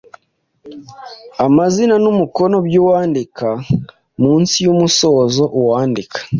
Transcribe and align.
Amazina 1.45 1.95
n’umukono 2.03 2.55
by’uwandika: 2.67 3.47
Munsi 4.21 4.55
y’umusozo 4.65 5.43
uwandika, 5.59 6.17